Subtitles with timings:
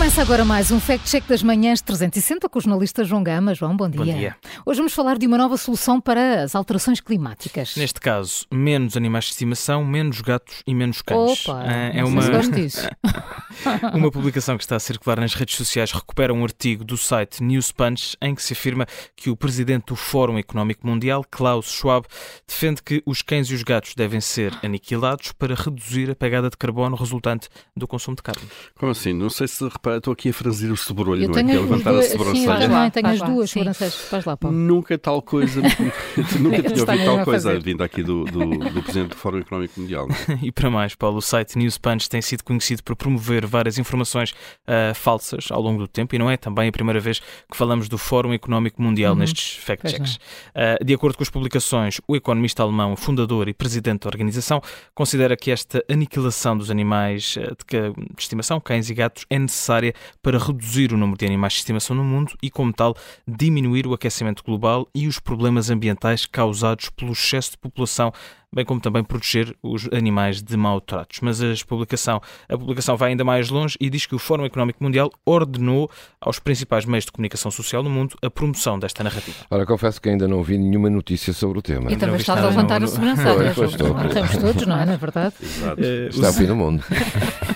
[0.00, 3.54] Começa agora mais um Fact Check das Manhãs 360 com o jornalista João Gama.
[3.54, 4.02] João, bom dia.
[4.02, 4.36] Bom dia.
[4.64, 7.76] Hoje vamos falar de uma nova solução para as alterações climáticas.
[7.76, 11.46] Neste caso, menos animais de estimação, menos gatos e menos cães.
[11.46, 12.26] Opa, Ah, é uma...
[12.26, 12.88] gosto disso.
[13.92, 17.70] uma publicação que está a circular nas redes sociais recupera um artigo do site News
[17.70, 22.06] Punch em que se afirma que o presidente do Fórum Económico Mundial, Klaus Schwab,
[22.48, 26.56] defende que os cães e os gatos devem ser aniquilados para reduzir a pegada de
[26.56, 28.48] carbono resultante do consumo de carne.
[28.78, 29.12] Como assim?
[29.12, 31.42] Não sei se repara, estou aqui a franzir o sobrolho, Eu não é?
[31.42, 32.68] tenho Que é as levantar a duas, sim, eu sobrancelha.
[32.68, 33.58] também tenho Faz as lá, duas sim.
[33.60, 33.94] sobrancelhas.
[33.94, 34.56] Faz lá, Paulo.
[34.56, 35.60] Nunca tal coisa,
[36.40, 39.80] nunca tinha ouvido a tal coisa vindo aqui do, do, do Presidente do Fórum Económico
[39.80, 40.06] Mundial.
[40.28, 40.38] é?
[40.42, 44.34] E para mais, Paulo, o site News Punch tem sido conhecido por promover várias informações
[44.66, 47.88] ah, falsas ao longo do tempo e não é também a primeira vez que falamos
[47.88, 49.62] do Fórum Económico Mundial nestes Uhum.
[49.64, 50.18] Pois fact-checks.
[50.54, 54.60] Ah, de acordo com as publicações, o economista alemão, fundador e presidente da organização,
[54.94, 59.79] considera que esta aniquilação dos animais ah, de, de estimação, cães e gatos, é necessária
[60.22, 62.94] para reduzir o número de animais de estimação no mundo e, como tal,
[63.26, 68.12] diminuir o aquecimento global e os problemas ambientais causados pelo excesso de população
[68.52, 71.20] bem como também proteger os animais de maus tratos.
[71.22, 74.82] Mas as publicação, a publicação vai ainda mais longe e diz que o Fórum Económico
[74.82, 75.88] Mundial ordenou
[76.20, 79.36] aos principais meios de comunicação social no mundo a promoção desta narrativa.
[79.50, 81.92] Ora, confesso que ainda não vi nenhuma notícia sobre o tema.
[81.92, 83.50] E também estás a levantar no- a sobrancelha.
[83.50, 84.04] Estou.
[84.06, 84.86] Estamos todos, não é?
[84.86, 85.34] Não é verdade?
[85.40, 85.80] Exato.
[85.80, 86.82] Está o fim do mundo.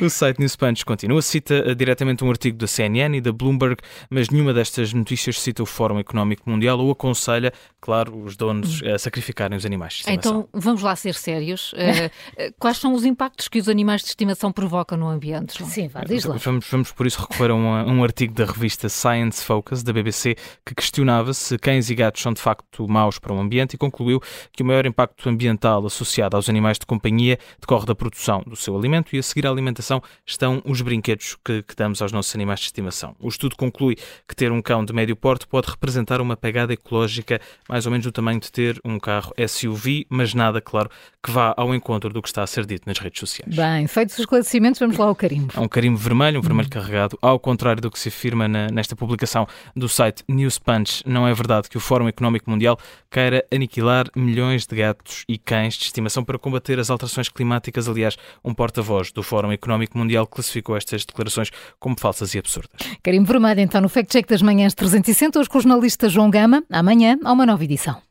[0.00, 3.76] O site News Punch continua, cita eh, diretamente um artigo da CNN e da Bloomberg,
[4.10, 8.98] mas nenhuma destas notícias cita o Fórum Económico Mundial ou aconselha, claro, os donos a
[8.98, 10.40] sacrificarem os animais de estimação.
[10.40, 11.72] Então vamos lá ser sérios.
[11.76, 15.58] Eh, eh, quais são os impactos que os animais de estimação provocam no ambiente?
[15.58, 15.70] João?
[15.70, 16.36] Sim, vá, diz lá.
[16.36, 19.92] Vamos, vamos por isso recorrer a um, a um artigo da revista Science Focus, da
[19.92, 23.78] BBC, que questionava se cães e gatos são de facto maus para o ambiente e
[23.78, 24.20] concluiu
[24.52, 28.76] que o maior impacto ambiental associado aos animais de companhia decorre da produção do seu
[28.76, 29.75] alimento e a seguir à alimentação
[30.24, 33.14] estão os brinquedos que, que damos aos nossos animais de estimação.
[33.20, 33.96] O estudo conclui
[34.28, 38.04] que ter um cão de médio porte pode representar uma pegada ecológica mais ou menos
[38.06, 40.90] do tamanho de ter um carro SUV, mas nada, claro,
[41.22, 43.54] que vá ao encontro do que está a ser dito nas redes sociais.
[43.54, 45.52] Bem, feitos os esclarecimentos, vamos lá ao carimbo.
[45.56, 48.94] Há um carimbo vermelho, um vermelho carregado, ao contrário do que se afirma na- nesta
[48.94, 51.02] publicação do site News Punch.
[51.06, 52.78] Não é verdade que o Fórum Económico Mundial
[53.10, 57.88] queira aniquilar milhões de gatos e cães de estimação para combater as alterações climáticas.
[57.88, 62.80] Aliás, um porta-voz do Fórum Económico Mundial classificou estas declarações como falsas e absurdas.
[63.02, 66.62] Carimbo vermelho, então, no Fact Check das Manhãs 360, hoje com o jornalista João Gama.
[66.70, 68.05] Amanhã há uma nova edição.